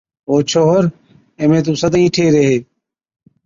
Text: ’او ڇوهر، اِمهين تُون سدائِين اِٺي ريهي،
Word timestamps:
’او 0.27 0.35
ڇوهر، 0.51 0.83
اِمهين 1.41 1.63
تُون 1.65 1.75
سدائِين 1.83 2.05
اِٺي 2.11 2.25
ريهي، 2.33 2.57